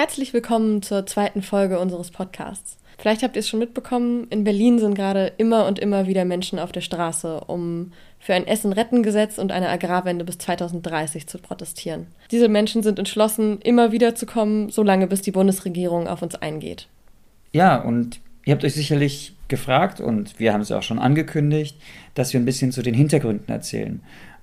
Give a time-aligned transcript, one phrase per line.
[0.00, 2.78] Herzlich willkommen zur zweiten Folge unseres Podcasts.
[2.96, 6.58] Vielleicht habt ihr es schon mitbekommen, in Berlin sind gerade immer und immer wieder Menschen
[6.58, 12.06] auf der Straße, um für ein Essen-Retten-Gesetz und eine Agrarwende bis 2030 zu protestieren.
[12.30, 16.88] Diese Menschen sind entschlossen, immer wieder zu kommen, solange bis die Bundesregierung auf uns eingeht.
[17.52, 21.76] Ja, und ihr habt euch sicherlich gefragt, und wir haben es auch schon angekündigt,
[22.14, 24.00] dass wir ein bisschen zu den Hintergründen erzählen.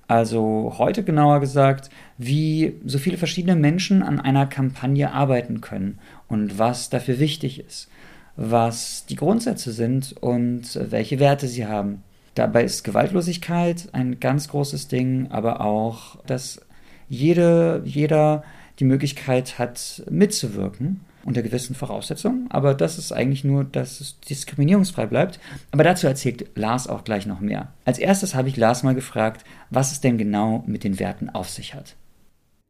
[0.08, 5.98] Also heute genauer gesagt, wie so viele verschiedene Menschen an einer Kampagne arbeiten können
[6.28, 7.88] und was dafür wichtig ist,
[8.34, 12.02] was die Grundsätze sind und welche Werte sie haben.
[12.34, 16.62] Dabei ist Gewaltlosigkeit ein ganz großes Ding, aber auch, dass
[17.10, 18.44] jede, jeder
[18.78, 22.46] die Möglichkeit hat, mitzuwirken unter gewissen Voraussetzungen.
[22.50, 25.40] Aber das ist eigentlich nur, dass es diskriminierungsfrei bleibt.
[25.70, 27.72] Aber dazu erzählt Lars auch gleich noch mehr.
[27.84, 31.48] Als erstes habe ich Lars mal gefragt, was es denn genau mit den Werten auf
[31.48, 31.96] sich hat.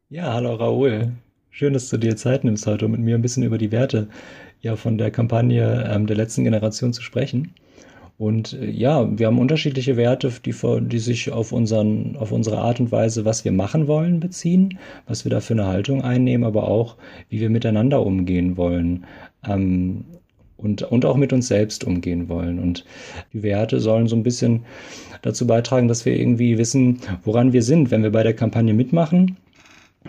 [0.08, 1.12] Ja, hallo Raoul.
[1.50, 4.08] Schön, dass du dir Zeit nimmst, heute mit mir ein bisschen über die Werte
[4.60, 7.55] ja, von der Kampagne ähm, der letzten Generation zu sprechen.
[8.19, 12.80] Und äh, ja, wir haben unterschiedliche Werte, die, die sich auf, unseren, auf unsere Art
[12.80, 16.69] und Weise, was wir machen wollen, beziehen, was wir da für eine Haltung einnehmen, aber
[16.69, 16.96] auch,
[17.28, 19.06] wie wir miteinander umgehen wollen.
[19.46, 20.05] Ähm,
[20.56, 22.58] und, und auch mit uns selbst umgehen wollen.
[22.58, 22.84] Und
[23.33, 24.64] die Werte sollen so ein bisschen
[25.22, 29.36] dazu beitragen, dass wir irgendwie wissen, woran wir sind, wenn wir bei der Kampagne mitmachen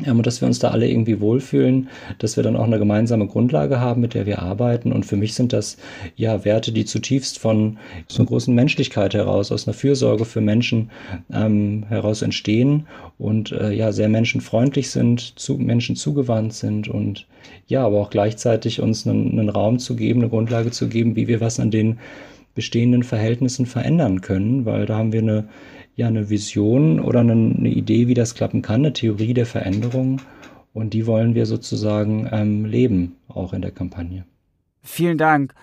[0.05, 3.79] und dass wir uns da alle irgendwie wohlfühlen, dass wir dann auch eine gemeinsame Grundlage
[3.79, 4.91] haben, mit der wir arbeiten.
[4.91, 5.77] Und für mich sind das
[6.15, 10.89] ja Werte, die zutiefst von so einer großen Menschlichkeit heraus, aus einer Fürsorge für Menschen
[11.33, 12.87] ähm, heraus entstehen
[13.17, 17.27] und äh, ja sehr menschenfreundlich sind, zu Menschen zugewandt sind und
[17.67, 21.27] ja, aber auch gleichzeitig uns einen, einen Raum zu geben, eine Grundlage zu geben, wie
[21.27, 21.99] wir was an den
[22.55, 25.47] bestehenden Verhältnissen verändern können, weil da haben wir eine
[25.99, 30.21] ja eine Vision oder eine, eine, Idee, wie das klappen kann, eine Theorie der Veränderung.
[30.73, 34.25] Und die wollen wir sozusagen ähm, leben, auch in der Kampagne.
[34.81, 35.53] Vielen Dank.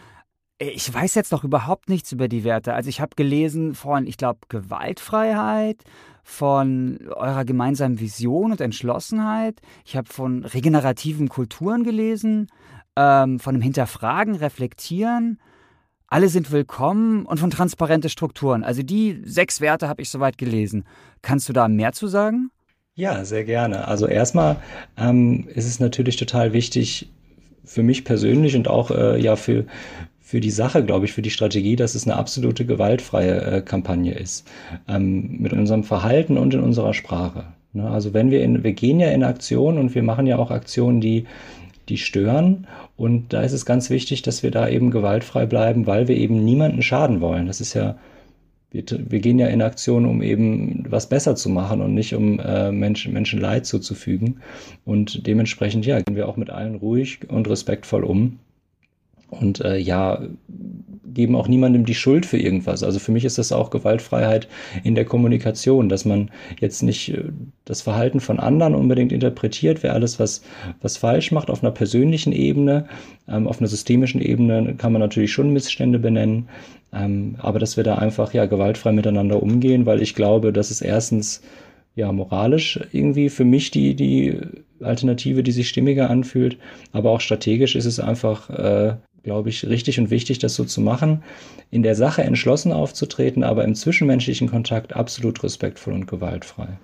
[0.59, 2.75] Ich weiß jetzt noch überhaupt nichts über die Werte.
[2.75, 5.83] Also ich habe gelesen von, ich glaube, Gewaltfreiheit,
[6.23, 9.61] von eurer gemeinsamen Vision und Entschlossenheit.
[9.85, 12.49] Ich habe von regenerativen Kulturen gelesen,
[12.97, 15.39] ähm, von dem Hinterfragen, Reflektieren
[16.17, 18.65] alle sind willkommen und von transparente Strukturen.
[18.65, 20.87] Also die sechs Werte habe ich soweit gelesen.
[21.21, 22.51] Kannst du da mehr zu sagen?
[22.95, 23.87] Ja, sehr gerne.
[23.87, 24.57] Also erstmal
[24.97, 27.13] ähm, ist es natürlich total wichtig
[27.67, 29.67] für mich persönlich und auch äh, ja für
[30.19, 34.15] für die Sache, glaube ich, für die Strategie, dass es eine absolute gewaltfreie äh, Kampagne
[34.15, 34.49] ist.
[34.89, 37.45] Ähm, mit unserem Verhalten und in unserer Sprache.
[37.75, 37.91] Ne?
[37.91, 41.03] Also wenn wir in, wir gehen ja in Aktion und wir machen ja auch Aktionen,
[41.03, 41.27] die
[41.89, 42.67] die stören.
[42.97, 46.45] Und da ist es ganz wichtig, dass wir da eben gewaltfrei bleiben, weil wir eben
[46.45, 47.47] niemanden schaden wollen.
[47.47, 47.97] Das ist ja,
[48.71, 52.41] wir, wir gehen ja in Aktion, um eben was besser zu machen und nicht um
[52.41, 54.41] äh, Menschen, Menschen Leid zuzufügen.
[54.85, 58.39] Und dementsprechend, ja, gehen wir auch mit allen ruhig und respektvoll um.
[59.29, 60.23] Und äh, ja,
[61.17, 62.83] geben auch niemandem die Schuld für irgendwas.
[62.85, 64.47] Also für mich ist das auch Gewaltfreiheit
[64.85, 67.25] in der Kommunikation, dass man jetzt nicht äh,
[67.65, 70.43] das Verhalten von anderen unbedingt interpretiert, wer alles was,
[70.83, 72.87] was falsch macht auf einer persönlichen Ebene.
[73.29, 76.49] Ähm, auf einer systemischen Ebene kann man natürlich schon Missstände benennen,
[76.93, 80.83] ähm, aber dass wir da einfach ja gewaltfrei miteinander umgehen, weil ich glaube, dass es
[80.83, 81.41] erstens
[81.95, 84.39] ja moralisch irgendwie für mich die, die
[84.83, 86.59] Alternative, die sich stimmiger anfühlt,
[86.93, 88.97] aber auch strategisch ist es einfach äh,
[89.27, 91.25] glaube ich, richtig und wichtig, das so zu machen,
[91.73, 96.79] in der Sache entschlossen aufzutreten, aber im zwischenmenschlichen Kontakt absolut respektvoll und gewaltfrei.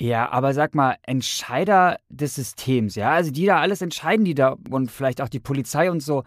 [0.00, 4.56] Ja, aber sag mal, Entscheider des Systems, ja, also die da alles entscheiden, die da
[4.68, 6.24] und vielleicht auch die Polizei und so,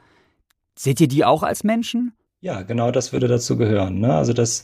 [0.78, 2.14] seht ihr die auch als Menschen?
[2.40, 4.00] Ja, genau das würde dazu gehören.
[4.00, 4.14] Ne?
[4.14, 4.64] Also das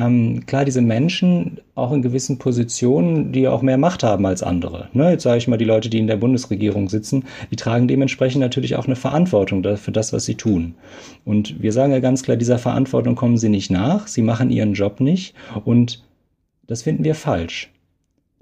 [0.00, 4.88] ähm, klar, diese Menschen auch in gewissen Positionen, die auch mehr Macht haben als andere.
[4.94, 5.10] Ne?
[5.10, 8.76] Jetzt sage ich mal, die Leute, die in der Bundesregierung sitzen, die tragen dementsprechend natürlich
[8.76, 10.74] auch eine Verantwortung für das, was sie tun.
[11.24, 14.72] Und wir sagen ja ganz klar, dieser Verantwortung kommen sie nicht nach, sie machen ihren
[14.72, 15.34] Job nicht
[15.64, 16.02] und
[16.66, 17.70] das finden wir falsch,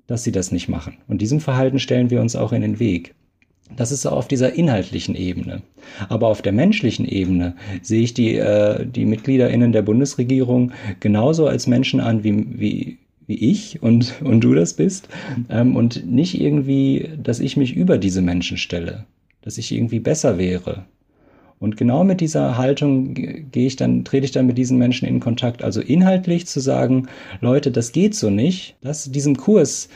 [0.07, 0.99] dass sie das nicht machen.
[1.09, 3.15] Und diesem Verhalten stellen wir uns auch in den Weg.
[3.77, 5.63] Das ist auf dieser inhaltlichen Ebene.
[6.09, 11.67] Aber auf der menschlichen Ebene sehe ich die, äh, die MitgliederInnen der Bundesregierung genauso als
[11.67, 15.09] Menschen an, wie, wie, wie ich und, und du das bist.
[15.51, 19.05] Ähm, und nicht irgendwie, dass ich mich über diese Menschen stelle,
[19.43, 20.85] dass ich irgendwie besser wäre.
[21.61, 25.19] Und genau mit dieser Haltung gehe ich dann, trete ich dann mit diesen Menschen in
[25.19, 25.63] Kontakt.
[25.63, 27.09] Also inhaltlich zu sagen,
[27.41, 29.89] Leute, das geht so nicht, dass diesem Kurs,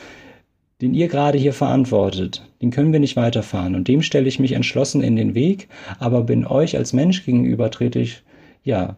[0.83, 3.73] den ihr gerade hier verantwortet, den können wir nicht weiterfahren.
[3.73, 7.71] Und dem stelle ich mich entschlossen in den Weg, aber bin euch als Mensch gegenüber
[7.71, 8.21] trete ich,
[8.65, 8.97] ja,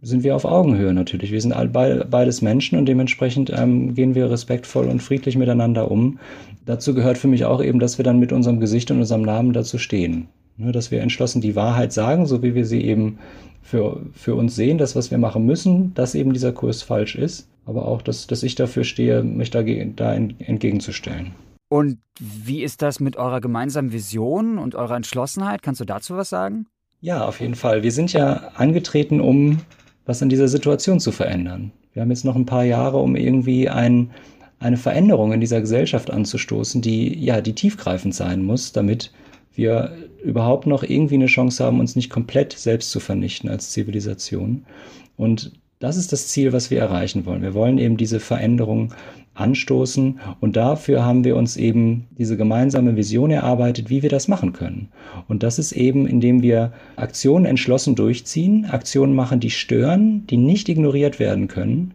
[0.00, 1.32] sind wir auf Augenhöhe natürlich.
[1.32, 6.20] Wir sind beides Menschen und dementsprechend ähm, gehen wir respektvoll und friedlich miteinander um.
[6.64, 9.52] Dazu gehört für mich auch eben, dass wir dann mit unserem Gesicht und unserem Namen
[9.52, 10.28] dazu stehen.
[10.56, 13.18] Ne, dass wir entschlossen die Wahrheit sagen, so wie wir sie eben
[13.60, 17.48] für, für uns sehen, das, was wir machen müssen, dass eben dieser Kurs falsch ist.
[17.66, 21.32] Aber auch, dass, dass ich dafür stehe, mich da, da entgegenzustellen.
[21.68, 25.62] Und wie ist das mit eurer gemeinsamen Vision und eurer Entschlossenheit?
[25.62, 26.66] Kannst du dazu was sagen?
[27.00, 27.82] Ja, auf jeden Fall.
[27.82, 29.58] Wir sind ja angetreten, um
[30.06, 31.72] was an dieser Situation zu verändern.
[31.92, 34.10] Wir haben jetzt noch ein paar Jahre, um irgendwie ein,
[34.60, 39.12] eine Veränderung in dieser Gesellschaft anzustoßen, die ja, die tiefgreifend sein muss, damit
[39.54, 44.64] wir überhaupt noch irgendwie eine Chance haben, uns nicht komplett selbst zu vernichten als Zivilisation.
[45.16, 47.42] Und das ist das Ziel, was wir erreichen wollen.
[47.42, 48.94] Wir wollen eben diese Veränderung
[49.34, 54.54] anstoßen und dafür haben wir uns eben diese gemeinsame Vision erarbeitet, wie wir das machen
[54.54, 54.88] können.
[55.28, 60.68] Und das ist eben, indem wir Aktionen entschlossen durchziehen, Aktionen machen, die stören, die nicht
[60.68, 61.92] ignoriert werden können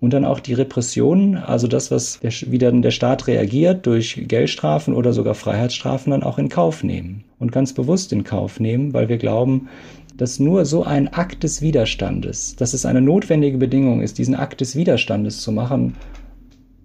[0.00, 4.24] und dann auch die Repressionen, also das, was der, wie dann der Staat reagiert durch
[4.26, 8.92] Geldstrafen oder sogar Freiheitsstrafen, dann auch in Kauf nehmen und ganz bewusst in Kauf nehmen,
[8.92, 9.68] weil wir glauben,
[10.16, 14.60] dass nur so ein Akt des Widerstandes, dass es eine notwendige Bedingung ist, diesen Akt
[14.60, 15.94] des Widerstandes zu machen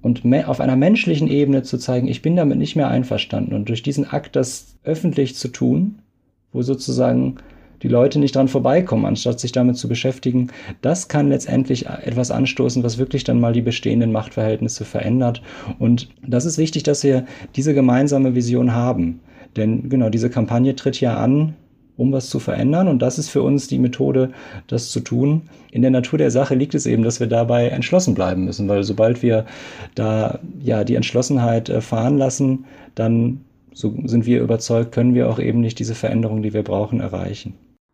[0.02, 3.84] und auf einer menschlichen Ebene zu zeigen, ich bin damit nicht mehr einverstanden und durch
[3.84, 6.02] diesen Akt das öffentlich zu tun,
[6.52, 7.36] wo sozusagen
[7.82, 10.50] die Leute nicht dran vorbeikommen, anstatt sich damit zu beschäftigen,
[10.82, 15.42] das kann letztendlich etwas anstoßen, was wirklich dann mal die bestehenden Machtverhältnisse verändert.
[15.78, 19.22] Und das ist wichtig, dass wir diese gemeinsame Vision haben.
[19.56, 21.56] Denn genau diese Kampagne tritt ja an
[22.00, 22.88] um was zu verändern.
[22.88, 24.32] Und das ist für uns die Methode,
[24.68, 25.50] das zu tun.
[25.72, 28.84] In der Natur der Sache liegt es eben, dass wir dabei entschlossen bleiben müssen, weil
[28.84, 29.46] sobald wir
[29.96, 32.66] da ja die Entschlossenheit äh, fahren lassen,
[32.96, 33.42] dann
[33.74, 37.54] so sind wir überzeugt, können wir auch eben nicht diese Veränderung, die wir brauchen, erreichen.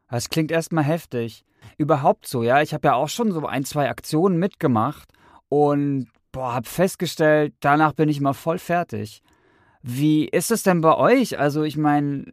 [0.10, 1.44] Das klingt erstmal heftig.
[1.78, 2.62] Überhaupt so, ja.
[2.62, 5.10] Ich habe ja auch schon so ein, zwei Aktionen mitgemacht
[5.50, 9.22] und boah, habe festgestellt, danach bin ich immer voll fertig.
[9.88, 11.38] Wie ist es denn bei euch?
[11.38, 12.26] Also, ich meine,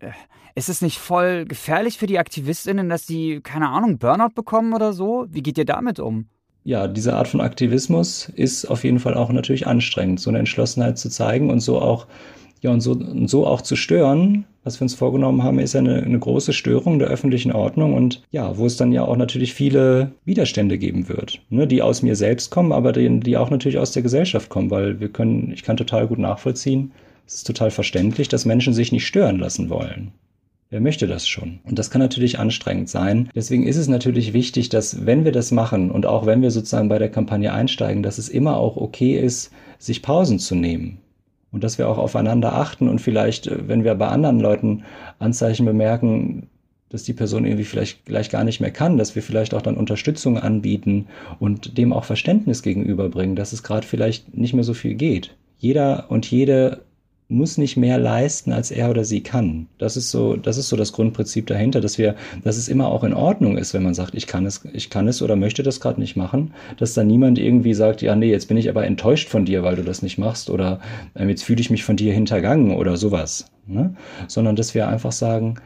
[0.54, 4.94] ist es nicht voll gefährlich für die AktivistInnen, dass die, keine Ahnung, Burnout bekommen oder
[4.94, 5.26] so?
[5.28, 6.24] Wie geht ihr damit um?
[6.64, 10.96] Ja, diese Art von Aktivismus ist auf jeden Fall auch natürlich anstrengend, so eine Entschlossenheit
[10.96, 12.06] zu zeigen und so auch,
[12.62, 14.46] ja, und so, und so auch zu stören.
[14.64, 18.56] Was wir uns vorgenommen haben, ist eine, eine große Störung der öffentlichen Ordnung und ja,
[18.56, 22.50] wo es dann ja auch natürlich viele Widerstände geben wird, ne, die aus mir selbst
[22.50, 25.76] kommen, aber die, die auch natürlich aus der Gesellschaft kommen, weil wir können, ich kann
[25.76, 26.92] total gut nachvollziehen,
[27.26, 30.12] es ist total verständlich, dass Menschen sich nicht stören lassen wollen.
[30.72, 31.60] Wer möchte das schon?
[31.64, 33.28] Und das kann natürlich anstrengend sein.
[33.34, 36.88] Deswegen ist es natürlich wichtig, dass wenn wir das machen und auch wenn wir sozusagen
[36.88, 40.96] bei der Kampagne einsteigen, dass es immer auch okay ist, sich Pausen zu nehmen.
[41.50, 44.84] Und dass wir auch aufeinander achten und vielleicht, äh, wenn wir bei anderen Leuten
[45.18, 46.48] Anzeichen bemerken,
[46.88, 49.76] dass die Person irgendwie vielleicht gleich gar nicht mehr kann, dass wir vielleicht auch dann
[49.76, 51.06] Unterstützung anbieten
[51.38, 55.34] und dem auch Verständnis gegenüberbringen, dass es gerade vielleicht nicht mehr so viel geht.
[55.58, 56.80] Jeder und jede
[57.32, 59.66] muss nicht mehr leisten, als er oder sie kann.
[59.78, 62.14] Das ist so, das ist so das Grundprinzip dahinter, dass wir,
[62.44, 65.08] dass es immer auch in Ordnung ist, wenn man sagt, ich kann es, ich kann
[65.08, 68.48] es oder möchte das gerade nicht machen, dass da niemand irgendwie sagt, ja, nee, jetzt
[68.48, 70.80] bin ich aber enttäuscht von dir, weil du das nicht machst oder
[71.14, 73.46] äh, jetzt fühle ich mich von dir hintergangen oder sowas.
[73.66, 73.94] Ne?
[74.28, 75.56] Sondern dass wir einfach sagen,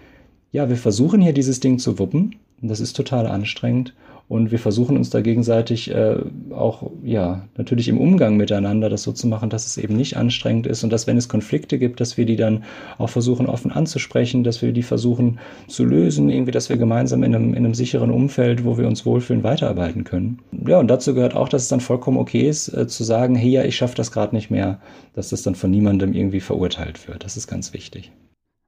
[0.53, 2.37] ja, wir versuchen hier dieses Ding zu wuppen.
[2.63, 3.95] Das ist total anstrengend.
[4.29, 6.17] Und wir versuchen uns da gegenseitig äh,
[6.51, 10.67] auch, ja, natürlich im Umgang miteinander das so zu machen, dass es eben nicht anstrengend
[10.67, 12.65] ist und dass, wenn es Konflikte gibt, dass wir die dann
[12.99, 15.39] auch versuchen offen anzusprechen, dass wir die versuchen
[15.69, 19.07] zu lösen, irgendwie, dass wir gemeinsam in einem, in einem sicheren Umfeld, wo wir uns
[19.07, 20.41] wohlfühlen, weiterarbeiten können.
[20.67, 23.51] Ja, und dazu gehört auch, dass es dann vollkommen okay ist, äh, zu sagen, hey,
[23.51, 24.81] ja, ich schaffe das gerade nicht mehr,
[25.15, 27.23] dass das dann von niemandem irgendwie verurteilt wird.
[27.23, 28.11] Das ist ganz wichtig.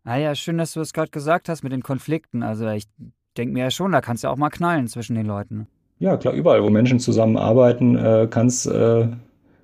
[0.04, 2.42] Ah ja, schön, dass du es gerade gesagt hast mit den Konflikten.
[2.42, 2.84] Also ich
[3.38, 5.66] denke mir ja schon, da kannst du ja auch mal knallen zwischen den Leuten.
[6.00, 9.08] Ja, klar, überall, wo Menschen zusammenarbeiten, äh, kann es äh,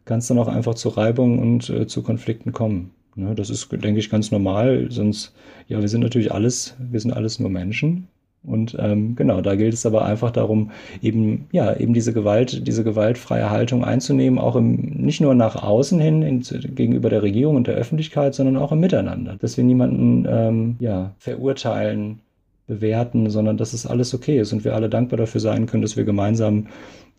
[0.04, 2.90] dann auch einfach zu Reibung und äh, zu Konflikten kommen.
[3.16, 4.86] Ne, das ist, denke ich, ganz normal.
[4.90, 5.34] Sonst,
[5.68, 8.08] ja, wir sind natürlich alles, wir sind alles nur Menschen.
[8.42, 12.84] Und ähm, genau, da gilt es aber einfach darum, eben, ja, eben diese Gewalt, diese
[12.84, 16.40] gewaltfreie Haltung einzunehmen, auch im, nicht nur nach außen hin in,
[16.74, 19.36] gegenüber der Regierung und der Öffentlichkeit, sondern auch im Miteinander.
[19.40, 22.20] Dass wir niemanden ähm, ja, verurteilen,
[22.66, 25.96] bewerten, sondern dass es alles okay ist und wir alle dankbar dafür sein können, dass
[25.96, 26.68] wir gemeinsam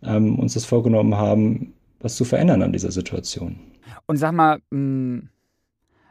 [0.04, 3.60] ähm, uns das vorgenommen haben, was zu verändern an dieser Situation.
[4.08, 5.30] Und sag mal, hm,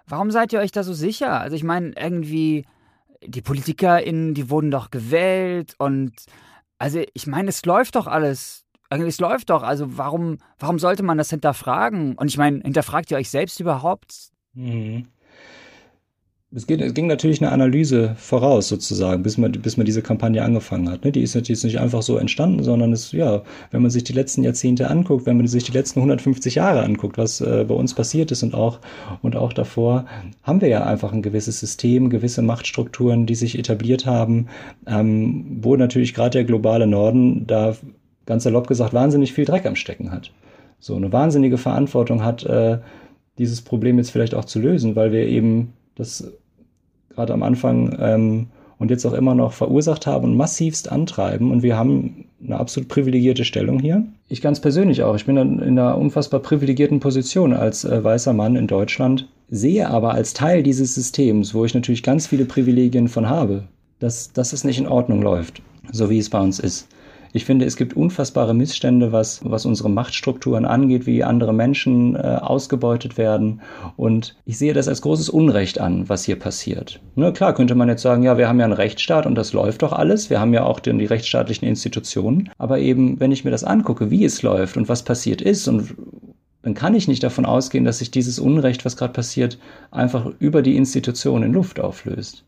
[0.07, 1.41] warum seid ihr euch da so sicher?
[1.41, 2.65] Also ich meine, irgendwie,
[3.27, 6.13] die PolitikerInnen, die wurden doch gewählt und
[6.79, 8.65] also ich meine, es läuft doch alles.
[8.91, 9.63] Irgendwie, es läuft doch.
[9.63, 12.15] Also warum, warum sollte man das hinterfragen?
[12.17, 14.31] Und ich meine, hinterfragt ihr euch selbst überhaupt?
[14.53, 15.07] Mhm
[16.57, 20.43] es, geht, es ging natürlich eine Analyse voraus, sozusagen, bis man, bis man diese Kampagne
[20.43, 21.05] angefangen hat.
[21.05, 21.11] Ne?
[21.11, 23.43] Die ist natürlich nicht einfach so entstanden, sondern es, ja,
[23.73, 27.19] wenn man sich die letzten Jahrzehnte anguckt, wenn man sich die letzten 150 Jahre anguckt,
[27.19, 28.79] was äh, bei uns passiert ist und auch,
[29.23, 30.07] und auch davor,
[30.45, 34.47] haben wir ja einfach ein gewisses System, gewisse Machtstrukturen, die sich etabliert haben,
[34.87, 37.75] ähm, wo natürlich gerade der globale Norden da
[38.27, 40.31] ganz salopp gesagt wahnsinnig viel Dreck am Stecken hat.
[40.79, 42.79] So eine wahnsinnige Verantwortung hat, äh,
[43.39, 46.33] dieses Problem jetzt vielleicht auch zu lösen, weil wir eben das
[47.15, 48.47] gerade am Anfang ähm,
[48.79, 51.51] und jetzt auch immer noch verursacht haben und massivst antreiben.
[51.51, 54.05] Und wir haben eine absolut privilegierte Stellung hier.
[54.29, 55.15] Ich ganz persönlich auch.
[55.15, 60.13] Ich bin in einer unfassbar privilegierten Position als äh, weißer Mann in Deutschland, sehe aber
[60.13, 63.65] als Teil dieses Systems, wo ich natürlich ganz viele Privilegien von habe,
[64.01, 66.89] dass, dass es nicht in Ordnung läuft, so wie es bei uns ist.
[67.37, 72.19] Ich finde, es gibt unfassbare Missstände, was, was unsere Machtstrukturen angeht, wie andere Menschen äh,
[72.19, 73.61] ausgebeutet werden.
[73.97, 77.01] Und ich sehe das als großes Unrecht an, was hier passiert.
[77.17, 79.83] Ne, klar könnte man jetzt sagen, ja, wir haben ja einen Rechtsstaat und das läuft
[79.83, 80.31] doch alles.
[80.31, 82.51] Wir haben ja auch den, die rechtsstaatlichen Institutionen.
[82.57, 85.97] Aber eben, wenn ich mir das angucke, wie es läuft und was passiert ist und
[86.63, 89.59] dann kann ich nicht davon ausgehen, dass sich dieses Unrecht, was gerade passiert,
[89.91, 92.45] einfach über die Institution in Luft auflöst.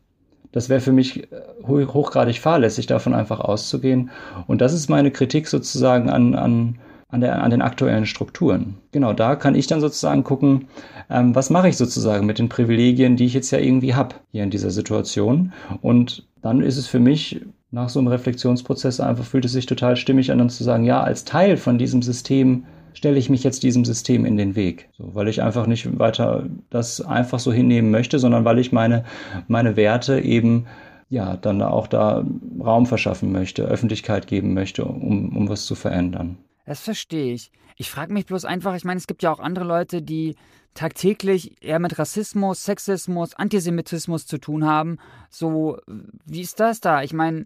[0.51, 4.09] Das wäre für mich äh, hochgradig fahrlässig, davon einfach auszugehen.
[4.47, 8.77] Und das ist meine Kritik sozusagen an, an, an, der, an den aktuellen Strukturen.
[8.91, 10.67] Genau, da kann ich dann sozusagen gucken,
[11.09, 14.43] ähm, was mache ich sozusagen mit den Privilegien, die ich jetzt ja irgendwie habe hier
[14.43, 15.53] in dieser Situation.
[15.81, 19.97] Und dann ist es für mich nach so einem Reflexionsprozess einfach, fühlt es sich total
[19.97, 22.63] stimmig an, dann zu sagen, ja, als Teil von diesem System
[22.97, 24.89] stelle ich mich jetzt diesem System in den Weg.
[24.97, 29.05] So, weil ich einfach nicht weiter das einfach so hinnehmen möchte, sondern weil ich meine,
[29.47, 30.65] meine Werte eben
[31.07, 32.25] ja dann auch da
[32.59, 36.37] Raum verschaffen möchte, Öffentlichkeit geben möchte, um, um was zu verändern.
[36.65, 37.51] Das verstehe ich.
[37.75, 40.35] Ich frage mich bloß einfach, ich meine, es gibt ja auch andere Leute, die
[40.73, 44.97] tagtäglich eher mit Rassismus, Sexismus, Antisemitismus zu tun haben.
[45.29, 45.77] So,
[46.25, 47.03] wie ist das da?
[47.03, 47.45] Ich meine,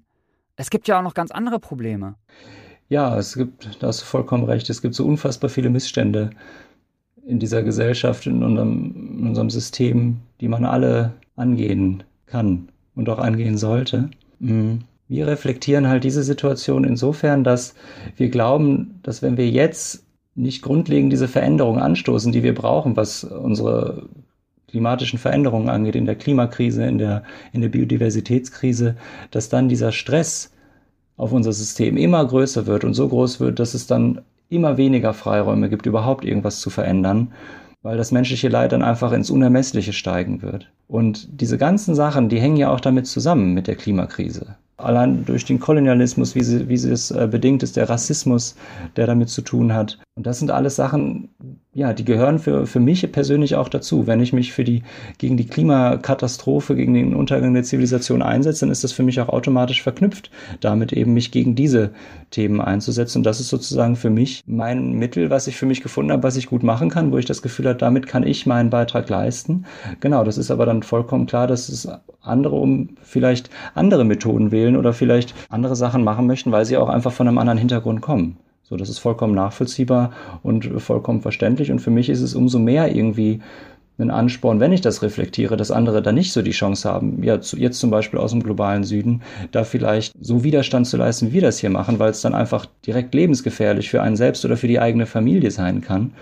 [0.55, 2.15] es gibt ja auch noch ganz andere Probleme.
[2.91, 6.31] Ja, es gibt, da hast du vollkommen recht, es gibt so unfassbar viele Missstände
[7.25, 13.19] in dieser Gesellschaft, in unserem, in unserem System, die man alle angehen kann und auch
[13.19, 14.10] angehen sollte.
[14.39, 14.79] Mhm.
[15.07, 17.75] Wir reflektieren halt diese Situation insofern, dass
[18.17, 20.03] wir glauben, dass wenn wir jetzt
[20.36, 24.03] nicht grundlegend diese Veränderungen anstoßen, die wir brauchen, was unsere
[24.67, 28.98] klimatischen Veränderungen angeht, in der Klimakrise, in der, in der Biodiversitätskrise,
[29.31, 30.51] dass dann dieser Stress,
[31.21, 35.13] auf unser System immer größer wird und so groß wird, dass es dann immer weniger
[35.13, 37.31] Freiräume gibt, überhaupt irgendwas zu verändern,
[37.83, 40.71] weil das menschliche Leid dann einfach ins Unermessliche steigen wird.
[40.87, 45.45] Und diese ganzen Sachen, die hängen ja auch damit zusammen mit der Klimakrise allein durch
[45.45, 48.55] den Kolonialismus, wie, sie, wie sie es äh, bedingt ist, der Rassismus,
[48.95, 49.99] der damit zu tun hat.
[50.21, 51.29] Und das sind alles Sachen,
[51.73, 54.05] ja, die gehören für, für mich persönlich auch dazu.
[54.05, 54.83] Wenn ich mich für die,
[55.17, 59.29] gegen die Klimakatastrophe, gegen den Untergang der Zivilisation einsetze, dann ist das für mich auch
[59.29, 61.89] automatisch verknüpft, damit eben mich gegen diese
[62.29, 63.17] Themen einzusetzen.
[63.17, 66.37] Und das ist sozusagen für mich mein Mittel, was ich für mich gefunden habe, was
[66.37, 69.65] ich gut machen kann, wo ich das Gefühl habe, damit kann ich meinen Beitrag leisten.
[70.01, 71.89] Genau, das ist aber dann vollkommen klar, dass es
[72.21, 76.89] andere um vielleicht andere Methoden wählen oder vielleicht andere Sachen machen möchten, weil sie auch
[76.89, 78.37] einfach von einem anderen Hintergrund kommen.
[78.71, 80.13] So, das ist vollkommen nachvollziehbar
[80.43, 81.73] und vollkommen verständlich.
[81.73, 83.41] Und für mich ist es umso mehr irgendwie
[83.99, 87.35] ein Ansporn, wenn ich das reflektiere, dass andere da nicht so die Chance haben, ja,
[87.35, 91.41] jetzt zum Beispiel aus dem globalen Süden, da vielleicht so Widerstand zu leisten, wie wir
[91.41, 94.79] das hier machen, weil es dann einfach direkt lebensgefährlich für einen selbst oder für die
[94.79, 96.13] eigene Familie sein kann.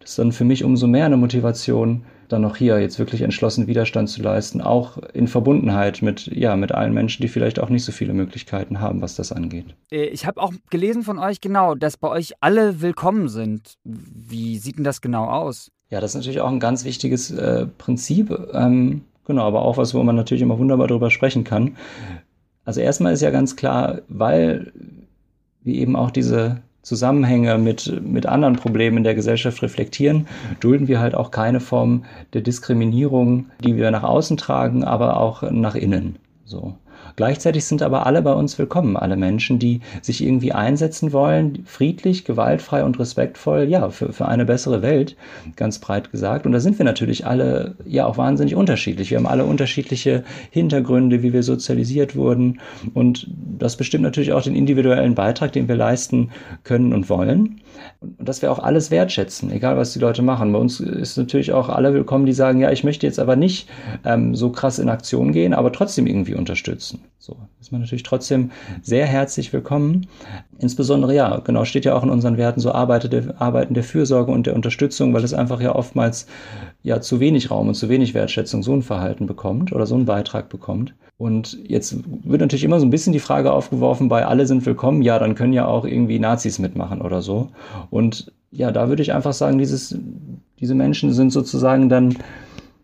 [0.00, 2.02] Das ist dann für mich umso mehr eine Motivation,
[2.32, 6.72] dann noch hier jetzt wirklich entschlossen Widerstand zu leisten, auch in Verbundenheit mit, ja, mit
[6.72, 9.66] allen Menschen, die vielleicht auch nicht so viele Möglichkeiten haben, was das angeht.
[9.90, 13.74] Äh, ich habe auch gelesen von euch genau, dass bei euch alle willkommen sind.
[13.84, 15.70] Wie sieht denn das genau aus?
[15.90, 18.34] Ja, das ist natürlich auch ein ganz wichtiges äh, Prinzip.
[18.52, 21.76] Ähm, genau, aber auch was, wo man natürlich immer wunderbar drüber sprechen kann.
[22.64, 24.72] Also erstmal ist ja ganz klar, weil
[25.62, 30.26] wir eben auch diese Zusammenhänge mit, mit anderen Problemen in der Gesellschaft reflektieren,
[30.60, 35.42] dulden wir halt auch keine Form der Diskriminierung, die wir nach außen tragen, aber auch
[35.50, 36.16] nach innen.
[36.44, 36.74] So.
[37.16, 42.24] Gleichzeitig sind aber alle bei uns willkommen, alle Menschen, die sich irgendwie einsetzen wollen, friedlich,
[42.24, 45.16] gewaltfrei und respektvoll, ja, für, für eine bessere Welt,
[45.56, 46.46] ganz breit gesagt.
[46.46, 49.10] Und da sind wir natürlich alle ja auch wahnsinnig unterschiedlich.
[49.10, 52.60] Wir haben alle unterschiedliche Hintergründe, wie wir sozialisiert wurden.
[52.94, 53.28] Und
[53.58, 56.30] das bestimmt natürlich auch den individuellen Beitrag, den wir leisten
[56.64, 57.60] können und wollen.
[58.00, 60.52] Und dass wir auch alles wertschätzen, egal was die Leute machen.
[60.52, 63.68] Bei uns ist natürlich auch alle willkommen, die sagen, ja, ich möchte jetzt aber nicht
[64.04, 67.00] ähm, so krass in Aktion gehen, aber trotzdem irgendwie unterstützen.
[67.18, 68.50] So ist man natürlich trotzdem
[68.82, 70.08] sehr herzlich willkommen.
[70.58, 74.46] Insbesondere, ja, genau, steht ja auch in unseren Werten so Arbeite, Arbeiten der Fürsorge und
[74.46, 76.26] der Unterstützung, weil es einfach ja oftmals
[76.82, 80.04] ja zu wenig Raum und zu wenig Wertschätzung so ein Verhalten bekommt oder so einen
[80.04, 80.94] Beitrag bekommt.
[81.22, 85.02] Und jetzt wird natürlich immer so ein bisschen die Frage aufgeworfen, bei alle sind willkommen,
[85.02, 87.50] ja, dann können ja auch irgendwie Nazis mitmachen oder so.
[87.90, 89.96] Und ja, da würde ich einfach sagen, dieses,
[90.60, 92.16] diese Menschen sind sozusagen dann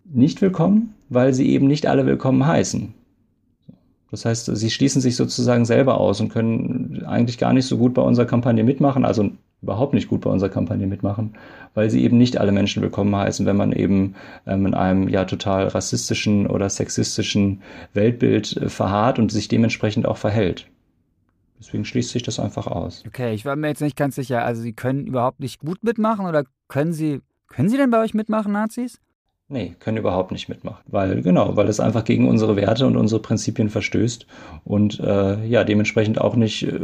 [0.04, 2.94] nicht willkommen, weil sie eben nicht alle willkommen heißen.
[4.11, 7.92] Das heißt, sie schließen sich sozusagen selber aus und können eigentlich gar nicht so gut
[7.92, 9.30] bei unserer Kampagne mitmachen, also
[9.61, 11.35] überhaupt nicht gut bei unserer Kampagne mitmachen,
[11.75, 14.14] weil sie eben nicht alle Menschen willkommen heißen, wenn man eben
[14.47, 17.61] ähm, in einem ja total rassistischen oder sexistischen
[17.92, 20.68] Weltbild äh, verharrt und sich dementsprechend auch verhält.
[21.58, 23.02] Deswegen schließt sich das einfach aus.
[23.06, 24.44] Okay, ich war mir jetzt nicht ganz sicher.
[24.44, 28.14] Also Sie können überhaupt nicht gut mitmachen oder können Sie, können Sie denn bei euch
[28.14, 29.00] mitmachen, Nazis?
[29.48, 30.82] Nee, können überhaupt nicht mitmachen.
[30.86, 34.26] Weil, genau, weil es einfach gegen unsere Werte und unsere Prinzipien verstößt
[34.64, 36.80] und äh, ja, dementsprechend auch nicht äh,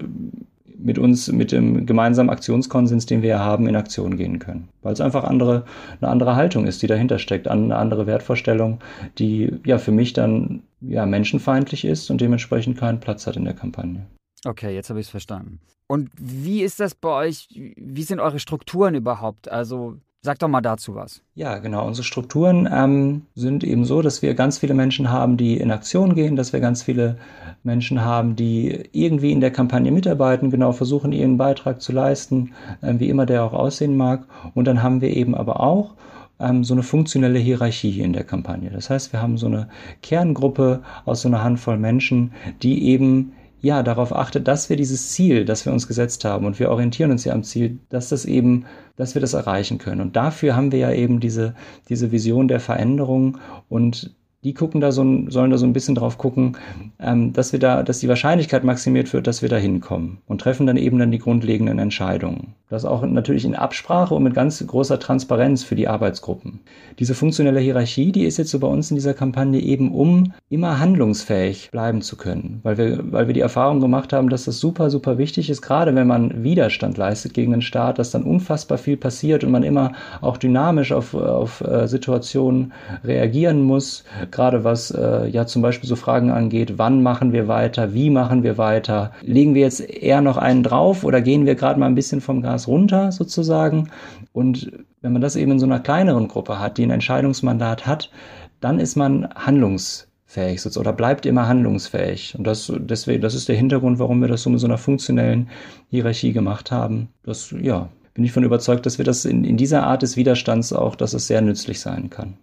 [0.85, 4.69] mit uns, mit dem gemeinsamen Aktionskonsens, den wir ja haben, in Aktion gehen können.
[4.83, 5.65] Weil es einfach andere,
[6.01, 8.81] eine andere Haltung ist, die dahinter steckt, eine andere Wertvorstellung,
[9.19, 13.55] die ja für mich dann ja menschenfeindlich ist und dementsprechend keinen Platz hat in der
[13.55, 14.07] Kampagne.
[14.45, 15.61] Okay, jetzt habe ich es verstanden.
[15.87, 17.49] Und wie ist das bei euch?
[17.51, 19.49] Wie sind eure Strukturen überhaupt?
[19.51, 21.21] Also Sag doch mal dazu was.
[21.35, 21.87] Ja, genau.
[21.87, 26.15] Unsere Strukturen ähm, sind eben so, dass wir ganz viele Menschen haben, die in Aktion
[26.15, 27.19] gehen, dass wir ganz viele
[27.63, 32.95] Menschen haben, die irgendwie in der Kampagne mitarbeiten, genau versuchen, ihren Beitrag zu leisten, äh,
[32.97, 34.27] wie immer der auch aussehen mag.
[34.55, 35.93] Und dann haben wir eben aber auch
[36.41, 38.71] ähm, so eine funktionelle Hierarchie in der Kampagne.
[38.71, 39.69] Das heißt, wir haben so eine
[40.01, 42.33] Kerngruppe aus so einer Handvoll Menschen,
[42.63, 43.35] die eben
[43.65, 47.11] ja, darauf achtet, dass wir dieses Ziel, das wir uns gesetzt haben, und wir orientieren
[47.11, 48.67] uns ja am Ziel, dass das eben,
[48.97, 50.03] dass wir das erreichen können.
[50.03, 51.55] Und dafür haben wir ja eben diese,
[51.89, 56.19] diese Vision der Veränderung und die gucken da so, sollen da so ein bisschen drauf
[56.19, 56.57] gucken,
[57.01, 60.67] ähm, dass wir da, dass die Wahrscheinlichkeit maximiert wird, dass wir da hinkommen und treffen
[60.67, 62.55] dann eben dann die grundlegenden Entscheidungen.
[62.69, 66.61] Das auch natürlich in Absprache und mit ganz großer Transparenz für die Arbeitsgruppen.
[66.99, 70.79] Diese funktionelle Hierarchie, die ist jetzt so bei uns in dieser Kampagne eben, um immer
[70.79, 74.91] handlungsfähig bleiben zu können, weil wir, weil wir die Erfahrung gemacht haben, dass das super,
[74.91, 78.97] super wichtig ist, gerade wenn man Widerstand leistet gegen den Staat, dass dann unfassbar viel
[78.97, 82.73] passiert und man immer auch dynamisch auf, auf äh, Situationen
[83.05, 87.95] reagieren muss, gerade was äh, ja zum Beispiel so Fragen angeht, wann machen wir weiter,
[87.95, 91.81] wie machen wir weiter, legen wir jetzt eher noch einen drauf oder gehen wir gerade
[91.81, 93.89] mal ein bisschen vom Gas runter sozusagen.
[94.33, 98.11] Und wenn man das eben in so einer kleineren Gruppe hat, die ein Entscheidungsmandat hat,
[98.61, 102.35] dann ist man handlungsfähig oder bleibt immer handlungsfähig.
[102.37, 105.49] Und das, deswegen, das ist der Hintergrund, warum wir das so mit so einer funktionellen
[105.91, 107.09] Hierarchie gemacht haben.
[107.23, 110.73] Das, ja, bin ich von überzeugt, dass wir das in, in dieser Art des Widerstands
[110.73, 112.39] auch, dass es sehr nützlich sein kann.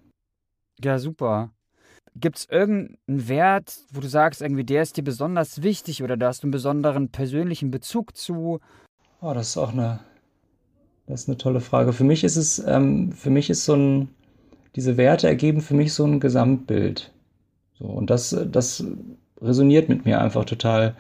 [0.83, 1.51] Ja, super.
[2.15, 2.97] Gibt es irgendeinen
[3.29, 6.51] Wert, wo du sagst, irgendwie der ist dir besonders wichtig oder da hast du einen
[6.51, 8.59] besonderen persönlichen Bezug zu?
[9.21, 10.01] Oh, das ist auch eine,
[11.07, 11.93] das ist eine tolle Frage.
[11.93, 14.09] Für mich ist es, ähm, für mich ist so ein,
[14.75, 17.13] diese Werte ergeben für mich so ein Gesamtbild.
[17.79, 18.83] So, und das, das
[19.41, 20.95] resoniert mit mir einfach total,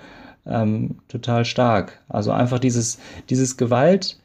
[0.45, 2.01] ähm, total stark.
[2.07, 4.21] Also einfach dieses, dieses gewaltlose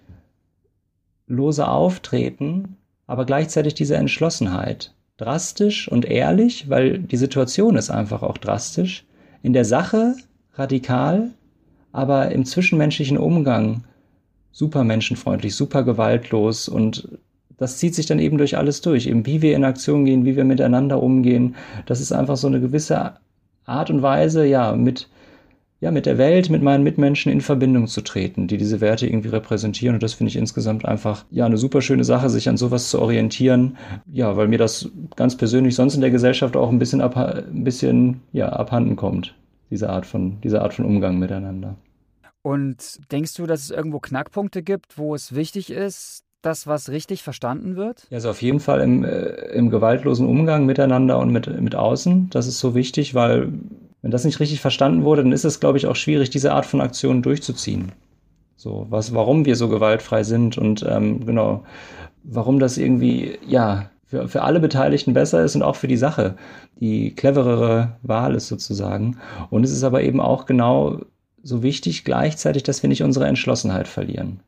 [1.66, 2.76] Auftreten,
[3.08, 9.04] aber gleichzeitig diese Entschlossenheit drastisch und ehrlich, weil die Situation ist einfach auch drastisch.
[9.42, 10.16] In der Sache
[10.54, 11.30] radikal,
[11.92, 13.84] aber im zwischenmenschlichen Umgang
[14.52, 17.08] super menschenfreundlich, super gewaltlos und
[17.58, 20.36] das zieht sich dann eben durch alles durch, eben wie wir in Aktion gehen, wie
[20.36, 21.54] wir miteinander umgehen.
[21.86, 23.14] Das ist einfach so eine gewisse
[23.64, 25.08] Art und Weise, ja, mit
[25.80, 29.28] ja, mit der Welt, mit meinen Mitmenschen in Verbindung zu treten, die diese Werte irgendwie
[29.28, 29.96] repräsentieren.
[29.96, 33.00] Und das finde ich insgesamt einfach, ja, eine super schöne Sache, sich an sowas zu
[33.00, 33.76] orientieren.
[34.10, 37.64] Ja, weil mir das ganz persönlich sonst in der Gesellschaft auch ein bisschen, ab, ein
[37.64, 39.34] bisschen, ja, abhanden kommt.
[39.70, 41.76] Diese Art von, diese Art von Umgang miteinander.
[42.40, 47.22] Und denkst du, dass es irgendwo Knackpunkte gibt, wo es wichtig ist, dass was richtig
[47.24, 48.06] verstanden wird?
[48.12, 52.30] Also auf jeden Fall im, äh, im gewaltlosen Umgang miteinander und mit, mit außen.
[52.30, 53.52] Das ist so wichtig, weil
[54.06, 56.64] wenn das nicht richtig verstanden wurde, dann ist es, glaube ich, auch schwierig, diese Art
[56.64, 57.90] von Aktionen durchzuziehen.
[58.54, 61.64] So, was, warum wir so gewaltfrei sind und ähm, genau,
[62.22, 66.36] warum das irgendwie, ja, für, für alle Beteiligten besser ist und auch für die Sache
[66.78, 69.16] die cleverere Wahl ist sozusagen.
[69.50, 71.00] Und es ist aber eben auch genau
[71.42, 74.38] so wichtig gleichzeitig, dass wir nicht unsere Entschlossenheit verlieren.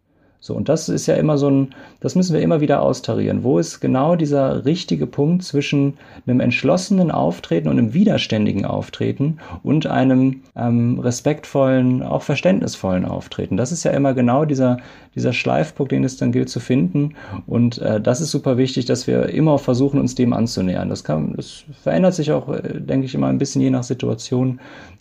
[0.48, 3.44] So, und das ist ja immer so ein, das müssen wir immer wieder austarieren.
[3.44, 9.86] Wo ist genau dieser richtige Punkt zwischen einem entschlossenen Auftreten und einem widerständigen Auftreten und
[9.86, 13.58] einem ähm, respektvollen, auch verständnisvollen Auftreten?
[13.58, 14.78] Das ist ja immer genau dieser,
[15.14, 17.14] dieser Schleifpunkt, den es dann gilt zu finden.
[17.46, 20.88] Und äh, das ist super wichtig, dass wir immer versuchen, uns dem anzunähern.
[20.88, 24.60] Das, kann, das verändert sich auch, äh, denke ich, immer ein bisschen je nach Situation.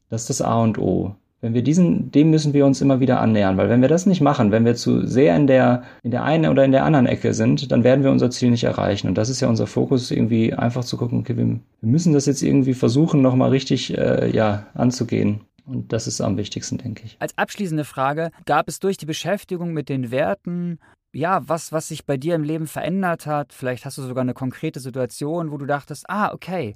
[0.10, 1.16] Das ist das A und O.
[1.40, 4.22] Wenn wir diesen, dem müssen wir uns immer wieder annähern, weil wenn wir das nicht
[4.22, 7.36] machen, wenn wir zu sehr in der, in der einen oder in der anderen Ecke
[7.36, 9.08] sind, dann werden wir unser Ziel nicht erreichen.
[9.08, 12.42] Und das ist ja unser Fokus, irgendwie einfach zu gucken, okay, wir, müssen das jetzt
[12.42, 15.42] irgendwie versuchen, nochmal richtig, äh, ja, anzugehen.
[15.68, 17.18] Und das ist am wichtigsten, denke ich.
[17.20, 20.80] Als abschließende Frage, gab es durch die Beschäftigung mit den Werten,
[21.14, 23.54] ja, was, was sich bei dir im Leben verändert hat?
[23.54, 26.76] Vielleicht hast du sogar eine konkrete Situation, wo du dachtest, ah, okay,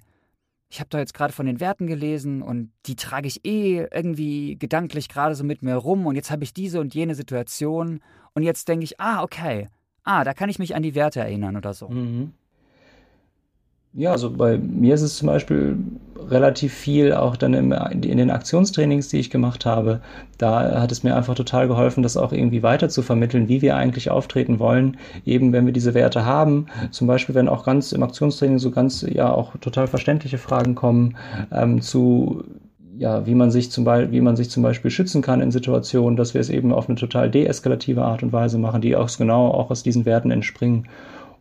[0.72, 4.58] ich habe da jetzt gerade von den Werten gelesen und die trage ich eh irgendwie
[4.58, 8.00] gedanklich gerade so mit mir rum und jetzt habe ich diese und jene Situation
[8.34, 9.68] und jetzt denke ich, ah, okay,
[10.04, 11.90] ah, da kann ich mich an die Werte erinnern oder so.
[11.90, 12.34] Mhm.
[13.94, 15.78] Ja, also bei mir ist es zum Beispiel
[16.30, 20.00] relativ viel auch dann im, in den Aktionstrainings, die ich gemacht habe.
[20.38, 23.76] Da hat es mir einfach total geholfen, das auch irgendwie weiter zu vermitteln, wie wir
[23.76, 26.68] eigentlich auftreten wollen, eben wenn wir diese Werte haben.
[26.92, 31.18] Zum Beispiel, wenn auch ganz im Aktionstraining so ganz, ja, auch total verständliche Fragen kommen
[31.52, 32.44] ähm, zu
[32.98, 36.18] ja, wie man sich zum Beispiel, wie man sich zum Beispiel schützen kann in Situationen,
[36.18, 39.48] dass wir es eben auf eine total deeskalative Art und Weise machen, die auch genau
[39.48, 40.88] auch aus diesen Werten entspringen.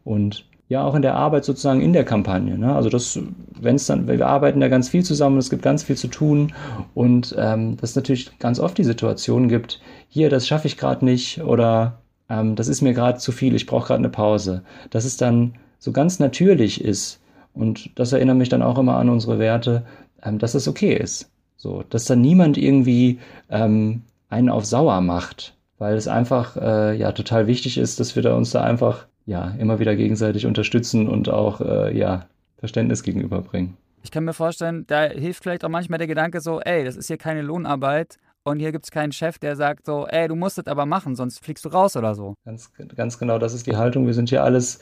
[0.03, 2.57] Und ja auch in der Arbeit sozusagen in der Kampagne.
[2.57, 2.73] Ne?
[2.73, 3.19] Also das,
[3.61, 6.53] wenn es dann, wir arbeiten da ganz viel zusammen, es gibt ganz viel zu tun
[6.95, 11.05] und ähm, dass es natürlich ganz oft die Situation gibt, hier, das schaffe ich gerade
[11.05, 14.63] nicht oder ähm, das ist mir gerade zu viel, ich brauche gerade eine Pause.
[14.91, 17.21] Dass es dann so ganz natürlich ist
[17.53, 19.85] und das erinnert mich dann auch immer an unsere Werte,
[20.23, 21.33] ähm, dass es okay ist.
[21.57, 23.19] So, dass dann niemand irgendwie
[23.51, 28.23] ähm, einen auf sauer macht, weil es einfach äh, ja total wichtig ist, dass wir
[28.23, 32.27] da uns da einfach ja, immer wieder gegenseitig unterstützen und auch äh, ja,
[32.59, 33.77] Verständnis gegenüberbringen.
[34.03, 37.09] Ich kann mir vorstellen, da hilft vielleicht auch manchmal der Gedanke so, ey, das ist
[37.09, 40.59] hier keine Lohnarbeit und hier gibt es keinen Chef, der sagt so, ey, du musst
[40.59, 42.35] es aber machen, sonst fliegst du raus oder so.
[42.47, 44.07] Ganz, ganz genau, das ist die Haltung.
[44.07, 44.81] Wir sind hier alles,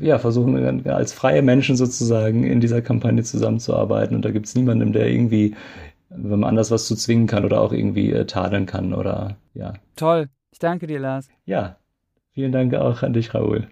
[0.00, 4.92] ja, versuchen als freie Menschen sozusagen in dieser Kampagne zusammenzuarbeiten und da gibt es niemanden,
[4.92, 5.54] der irgendwie
[6.10, 9.74] wenn man anders was zu zwingen kann oder auch irgendwie äh, tadeln kann oder ja.
[9.96, 10.28] Toll.
[10.52, 11.28] Ich danke dir, Lars.
[11.44, 11.76] Ja,
[12.32, 13.68] Vielen Dank auch an dich, Raoul.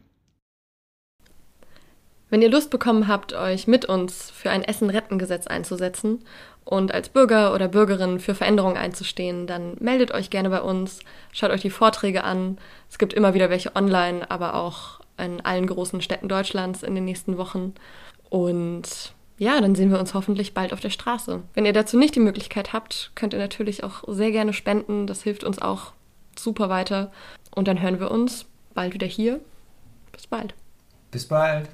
[2.30, 6.24] Wenn ihr Lust bekommen habt, euch mit uns für ein Essen-Retten-Gesetz einzusetzen
[6.64, 11.00] und als Bürger oder Bürgerin für Veränderungen einzustehen, dann meldet euch gerne bei uns,
[11.32, 12.58] schaut euch die Vorträge an.
[12.90, 17.06] Es gibt immer wieder welche online, aber auch in allen großen Städten Deutschlands in den
[17.06, 17.72] nächsten Wochen.
[18.28, 21.42] Und ja, dann sehen wir uns hoffentlich bald auf der Straße.
[21.54, 25.06] Wenn ihr dazu nicht die Möglichkeit habt, könnt ihr natürlich auch sehr gerne spenden.
[25.06, 25.92] Das hilft uns auch
[26.38, 27.10] super weiter.
[27.54, 29.40] Und dann hören wir uns bald wieder hier.
[30.12, 30.54] Bis bald.
[31.10, 31.68] Bis bald.